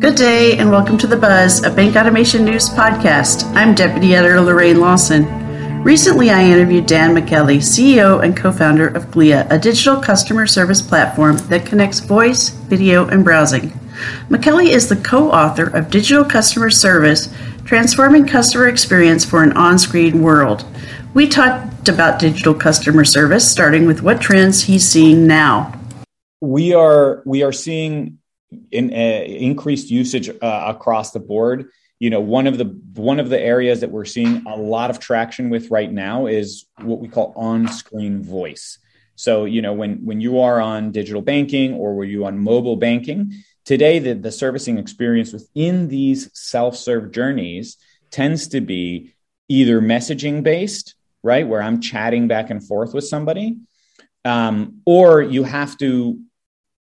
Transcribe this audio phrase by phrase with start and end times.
[0.00, 3.44] Good day, and welcome to The Buzz, a bank automation news podcast.
[3.54, 5.26] I'm Deputy Editor Lorraine Lawson.
[5.82, 10.80] Recently, I interviewed Dan Michaeli, CEO and co founder of Glia, a digital customer service
[10.80, 13.78] platform that connects voice, video, and browsing.
[14.30, 17.28] Michaeli is the co author of Digital Customer Service
[17.66, 20.64] Transforming Customer Experience for an On Screen World.
[21.12, 25.78] We talked about digital customer service, starting with what trends he's seeing now.
[26.40, 28.19] We are we are seeing
[28.70, 31.70] in, uh, increased usage uh, across the board.
[31.98, 32.64] You know, one of the
[32.94, 36.66] one of the areas that we're seeing a lot of traction with right now is
[36.78, 38.78] what we call on-screen voice.
[39.16, 42.76] So, you know, when when you are on digital banking or were you on mobile
[42.76, 43.32] banking,
[43.66, 47.76] today the, the servicing experience within these self-serve journeys
[48.10, 49.12] tends to be
[49.48, 53.58] either messaging based, right, where I'm chatting back and forth with somebody,
[54.24, 56.18] um, or you have to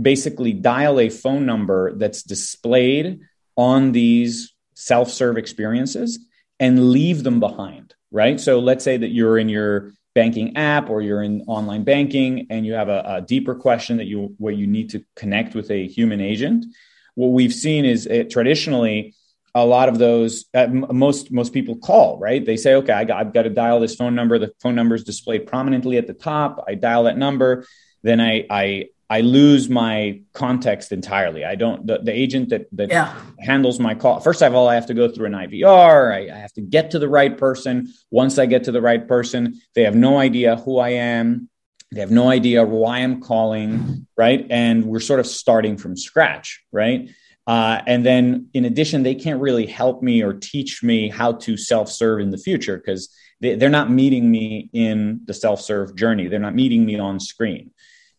[0.00, 3.20] basically dial a phone number that's displayed
[3.56, 6.18] on these self serve experiences
[6.60, 8.40] and leave them behind, right?
[8.40, 12.64] So let's say that you're in your banking app or you're in online banking and
[12.64, 15.86] you have a, a deeper question that you where you need to connect with a
[15.86, 16.66] human agent.
[17.14, 19.14] What we've seen is it, traditionally
[19.54, 23.18] a lot of those uh, most most people call right they say okay I got,
[23.18, 26.12] i've got to dial this phone number the phone number is displayed prominently at the
[26.12, 27.64] top i dial that number
[28.02, 31.44] then i i I lose my context entirely.
[31.44, 33.14] I don't the, the agent that that yeah.
[33.38, 34.20] handles my call.
[34.20, 36.12] First of all, I have to go through an IVR.
[36.12, 37.92] I, I, have to get to the right person.
[38.10, 41.48] Once I get to the right person, they have no idea who I am.
[41.92, 44.44] They have no idea why I'm calling, right?
[44.50, 47.10] And we're sort of starting from scratch, right?
[47.46, 51.56] Uh, and then, in addition, they can't really help me or teach me how to
[51.56, 53.08] self-serve in the future because
[53.40, 56.26] they, they're not meeting me in the self-serve journey.
[56.26, 57.70] They're not meeting me on screen.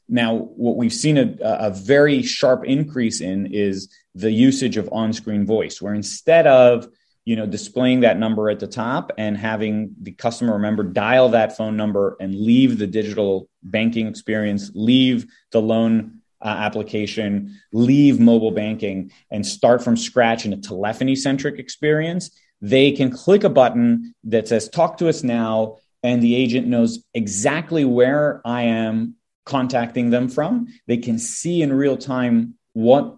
[0.10, 5.46] Now, what we've seen a, a very sharp increase in is the usage of on-screen
[5.46, 6.88] voice, where instead of
[7.26, 11.58] you know displaying that number at the top and having the customer remember dial that
[11.58, 18.52] phone number and leave the digital banking experience, leave the loan uh, application, leave mobile
[18.52, 22.32] banking, and start from scratch in a telephony centric experience,
[22.62, 27.04] they can click a button that says "Talk to us now." and the agent knows
[27.14, 29.16] exactly where I am
[29.48, 30.68] contacting them from.
[30.86, 33.18] They can see in real time what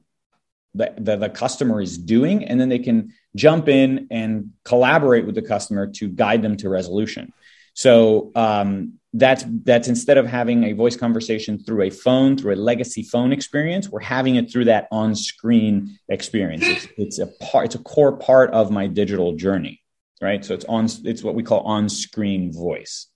[0.73, 5.35] the, the, the, customer is doing, and then they can jump in and collaborate with
[5.35, 7.33] the customer to guide them to resolution.
[7.73, 12.55] So um, that's that's instead of having a voice conversation through a phone, through a
[12.55, 16.63] legacy phone experience, we're having it through that on-screen experience.
[16.65, 19.81] It's, it's a part, it's a core part of my digital journey,
[20.21, 20.45] right?
[20.45, 23.07] So it's on, it's what we call on-screen voice.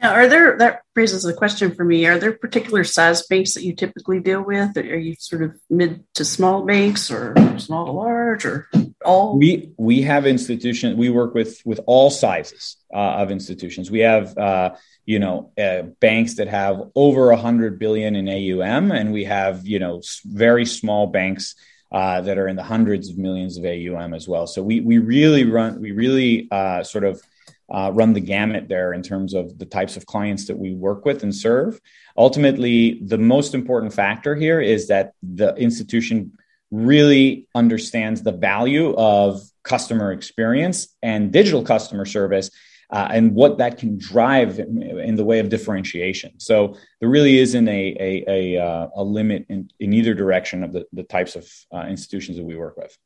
[0.00, 2.06] Now, are there that raises a question for me?
[2.06, 4.74] Are there particular size banks that you typically deal with?
[4.78, 8.66] Are you sort of mid to small banks, or small to large, or
[9.04, 9.36] all?
[9.36, 10.96] We we have institutions.
[10.96, 13.90] We work with with all sizes uh, of institutions.
[13.90, 14.74] We have uh,
[15.04, 19.66] you know uh, banks that have over a hundred billion in AUM, and we have
[19.66, 21.54] you know very small banks.
[21.92, 24.46] Uh, that are in the hundreds of millions of AUM as well.
[24.46, 27.20] So we we really run we really uh, sort of
[27.70, 31.04] uh, run the gamut there in terms of the types of clients that we work
[31.04, 31.80] with and serve.
[32.16, 36.32] Ultimately, the most important factor here is that the institution
[36.70, 42.50] really understands the value of customer experience and digital customer service
[42.90, 46.32] uh, and what that can drive in, in, the way of differentiation.
[46.38, 50.72] So there really isn't a, a, a, uh, a limit in, in either direction of
[50.72, 52.96] the, the types of uh, institutions that we work with.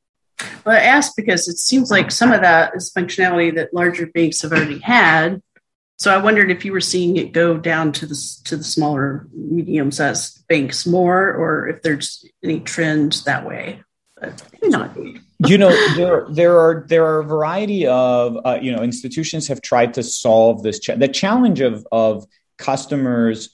[0.64, 4.42] Well, I asked because it seems like some of that is functionality that larger banks
[4.42, 5.42] have already had.
[5.96, 9.28] So I wondered if you were seeing it go down to the to the smaller,
[9.32, 13.80] medium-sized banks more, or if there's any trend that way.
[14.20, 14.96] But maybe not.
[15.46, 19.60] you know there there are there are a variety of uh, you know institutions have
[19.60, 22.26] tried to solve this cha- the challenge of of
[22.58, 23.50] customers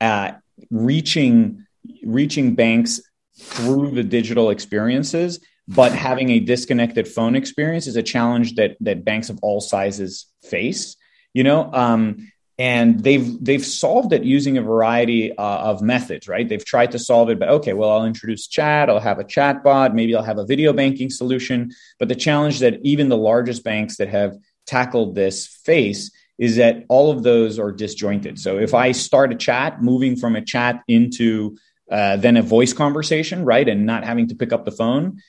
[0.00, 0.32] uh,
[0.70, 1.66] reaching
[2.04, 3.00] reaching banks
[3.38, 9.04] through the digital experiences but having a disconnected phone experience is a challenge that that
[9.04, 10.96] banks of all sizes face
[11.34, 16.48] you know um, and they've they've solved it using a variety uh, of methods right?
[16.48, 19.62] They've tried to solve it but okay well i'll introduce chat i'll have a chat
[19.62, 21.72] bot maybe i'll have a video banking solution.
[21.98, 24.36] But the challenge that even the largest banks that have
[24.66, 28.38] tackled this face is that all of those are disjointed.
[28.38, 31.56] So if i start a chat moving from a chat into
[31.90, 35.22] uh, then a voice conversation right and not having to pick up the phone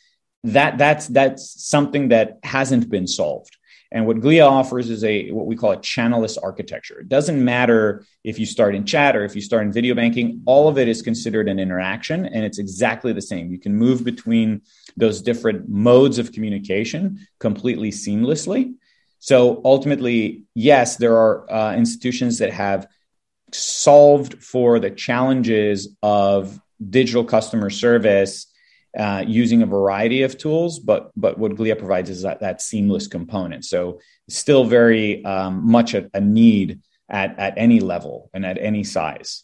[0.44, 3.58] that that's that's something that hasn't been solved
[3.92, 7.00] And what Glia offers is a what we call a channelless architecture.
[7.00, 10.42] It doesn't matter if you start in chat or if you start in video banking,
[10.46, 13.52] all of it is considered an interaction and it's exactly the same.
[13.52, 14.62] You can move between
[14.98, 18.76] those different modes of communication completely seamlessly.
[19.20, 22.88] So ultimately, yes, there are uh, institutions that have
[23.54, 28.48] solved for the challenges of digital customer service
[28.98, 33.08] uh, using a variety of tools, but but what Glia provides is that, that seamless
[33.08, 33.66] component.
[33.66, 38.84] So still very um, much a, a need at at any level and at any
[38.84, 39.44] size.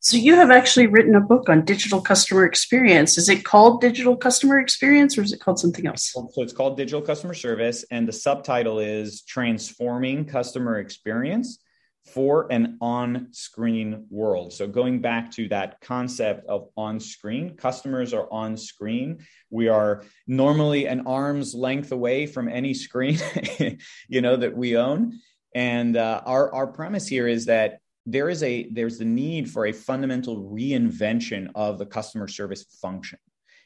[0.00, 3.16] So you have actually written a book on digital customer experience.
[3.16, 6.12] Is it called digital customer experience or is it called something else?
[6.12, 11.58] So it's called digital customer service and the subtitle is transforming customer experience
[12.06, 14.52] for an on screen world.
[14.52, 19.24] So, going back to that concept of on screen, customers are on screen.
[19.50, 23.18] We are normally an arm's length away from any screen,
[24.08, 25.20] you know, that we own.
[25.54, 29.66] And uh, our, our premise here is that there is a there's the need for
[29.66, 33.18] a fundamental reinvention of the customer service function.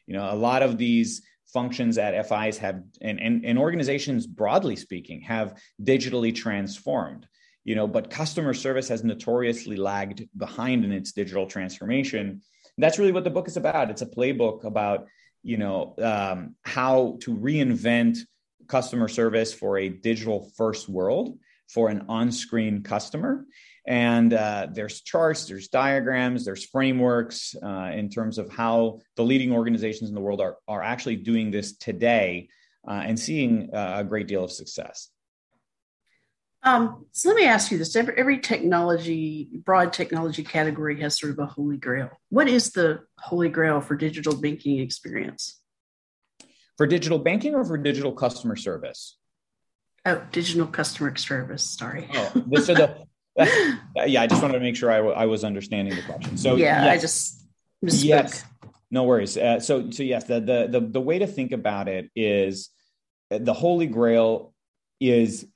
[0.06, 4.76] You know, a lot of these functions at FIs have and, and, and organizations broadly
[4.76, 7.26] speaking have digitally transformed
[7.64, 12.42] you know but customer service has notoriously lagged behind in its digital transformation.
[12.76, 13.90] That's really what the book is about.
[13.90, 15.06] It's a playbook about
[15.42, 18.18] you know um, how to reinvent
[18.68, 21.38] customer service for a digital first world
[21.68, 23.44] for an on-screen customer.
[23.86, 29.52] And uh, there's charts there's diagrams there's frameworks uh, in terms of how the leading
[29.52, 32.48] organizations in the world are, are actually doing this today
[32.86, 35.08] uh, and seeing uh, a great deal of success
[36.62, 41.32] um, so let me ask you this: every, every technology, broad technology category has sort
[41.32, 42.10] of a holy grail.
[42.30, 45.60] What is the holy grail for digital banking experience?
[46.76, 49.16] For digital banking or for digital customer service?
[50.04, 51.64] Oh, digital customer service.
[51.64, 52.08] Sorry.
[52.14, 53.04] Oh, so the,
[54.06, 56.36] yeah, I just wanted to make sure I, w- I was understanding the question.
[56.36, 57.46] So yeah, yes, I just
[57.84, 58.04] misspoke.
[58.04, 58.44] Yes,
[58.90, 59.36] no worries.
[59.36, 62.70] Uh, so so yes, the, the the the way to think about it is
[63.30, 64.54] uh, the holy grail
[65.00, 65.46] is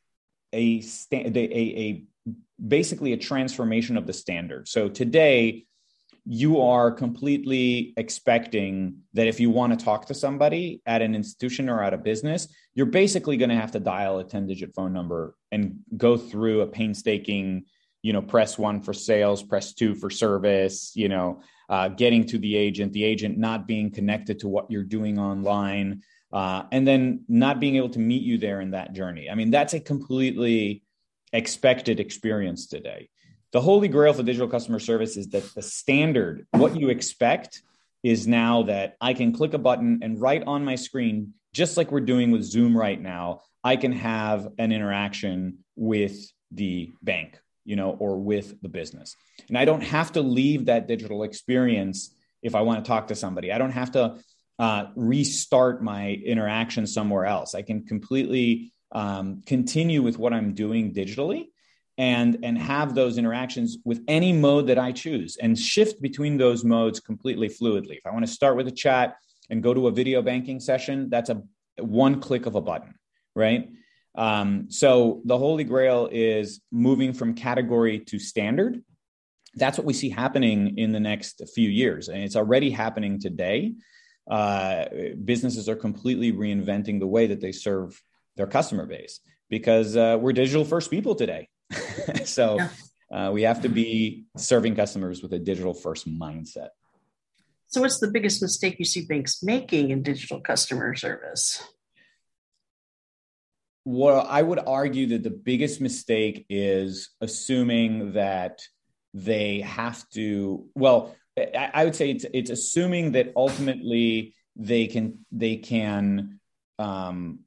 [0.52, 2.04] a, sta- a, a
[2.64, 4.68] basically a transformation of the standard.
[4.68, 5.66] So today,
[6.24, 11.68] you are completely expecting that if you want to talk to somebody at an institution
[11.68, 14.92] or at a business, you're basically going to have to dial a 10 digit phone
[14.92, 17.64] number and go through a painstaking,
[18.02, 22.38] you know, press one for sales, press two for service, you know, uh, getting to
[22.38, 27.24] the agent, the agent not being connected to what you're doing online, uh, and then
[27.28, 29.28] not being able to meet you there in that journey.
[29.30, 30.82] I mean, that's a completely
[31.32, 33.08] expected experience today.
[33.52, 37.62] The holy grail for digital customer service is that the standard, what you expect,
[38.02, 41.92] is now that I can click a button and right on my screen, just like
[41.92, 47.76] we're doing with Zoom right now, I can have an interaction with the bank, you
[47.76, 49.14] know, or with the business.
[49.48, 53.14] And I don't have to leave that digital experience if I want to talk to
[53.14, 53.52] somebody.
[53.52, 54.16] I don't have to
[54.62, 57.52] uh, restart my interaction somewhere else.
[57.52, 61.46] I can completely um, continue with what I'm doing digitally
[61.98, 66.62] and and have those interactions with any mode that I choose and shift between those
[66.62, 67.96] modes completely fluidly.
[67.96, 69.16] If I want to start with a chat
[69.50, 71.42] and go to a video banking session, that's a
[71.80, 72.94] one click of a button,
[73.34, 73.68] right?
[74.14, 78.80] Um, so the holy grail is moving from category to standard.
[79.56, 83.74] That's what we see happening in the next few years, and it's already happening today
[84.30, 84.84] uh,
[85.24, 88.00] businesses are completely reinventing the way that they serve
[88.36, 91.48] their customer base because uh, we're digital first people today.
[92.24, 92.58] so
[93.12, 96.68] uh, we have to be serving customers with a digital first mindset.
[97.68, 101.62] So, what's the biggest mistake you see banks making in digital customer service?
[103.84, 108.60] Well, I would argue that the biggest mistake is assuming that
[109.14, 115.56] they have to, well, I would say it's it's assuming that ultimately they can they
[115.56, 116.40] can
[116.78, 117.40] um,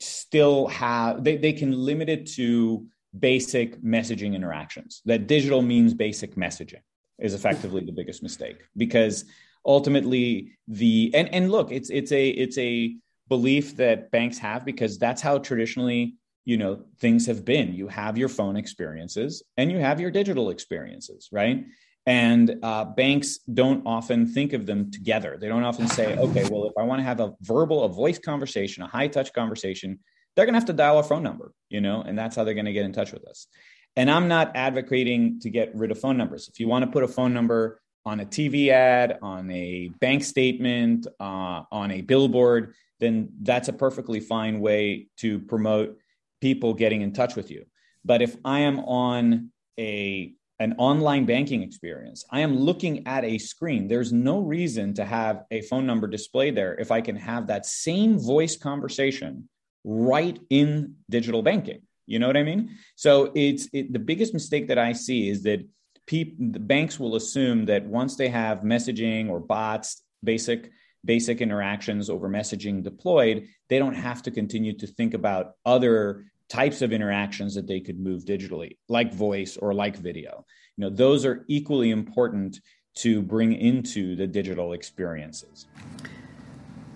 [0.00, 2.86] still have they, they can limit it to
[3.18, 5.02] basic messaging interactions.
[5.04, 6.82] That digital means basic messaging
[7.18, 9.24] is effectively the biggest mistake because
[9.66, 12.96] ultimately the and and look it's it's a it's a
[13.28, 16.14] belief that banks have because that's how traditionally
[16.44, 20.50] you know things have been you have your phone experiences and you have your digital
[20.50, 21.66] experiences right
[22.08, 25.36] and uh, banks don't often think of them together.
[25.38, 28.18] They don't often say, okay, well, if I want to have a verbal, a voice
[28.18, 29.98] conversation, a high touch conversation,
[30.34, 32.54] they're going to have to dial a phone number, you know, and that's how they're
[32.54, 33.46] going to get in touch with us.
[33.94, 36.48] And I'm not advocating to get rid of phone numbers.
[36.48, 40.24] If you want to put a phone number on a TV ad, on a bank
[40.24, 45.98] statement, uh, on a billboard, then that's a perfectly fine way to promote
[46.40, 47.66] people getting in touch with you.
[48.02, 53.38] But if I am on a an online banking experience, I am looking at a
[53.38, 53.86] screen.
[53.86, 57.66] There's no reason to have a phone number displayed there if I can have that
[57.66, 59.48] same voice conversation
[59.84, 61.82] right in digital banking.
[62.06, 62.76] You know what I mean?
[62.96, 65.66] So it's it, the biggest mistake that I see is that
[66.06, 70.72] people, the banks will assume that once they have messaging or bots, basic
[71.04, 76.82] basic interactions over messaging deployed, they don't have to continue to think about other types
[76.82, 80.44] of interactions that they could move digitally, like voice or like video.
[80.76, 82.60] You know, those are equally important
[82.96, 85.66] to bring into the digital experiences.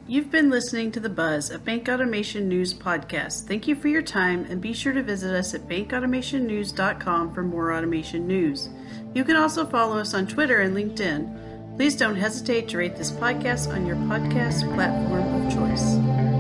[0.09, 3.47] You've been listening to the Buzz, a Bank Automation News podcast.
[3.47, 7.73] Thank you for your time and be sure to visit us at bankautomationnews.com for more
[7.73, 8.69] automation news.
[9.15, 11.77] You can also follow us on Twitter and LinkedIn.
[11.77, 16.32] Please don't hesitate to rate this podcast on your podcast platform of choice.